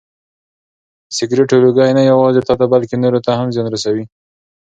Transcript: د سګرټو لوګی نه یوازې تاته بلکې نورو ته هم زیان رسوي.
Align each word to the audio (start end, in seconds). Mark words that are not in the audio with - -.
د 1.07 1.09
سګرټو 1.17 1.57
لوګی 1.63 1.91
نه 1.97 2.03
یوازې 2.11 2.41
تاته 2.47 2.65
بلکې 2.73 2.95
نورو 3.03 3.19
ته 3.25 3.31
هم 3.39 3.47
زیان 3.53 3.67
رسوي. 3.75 4.05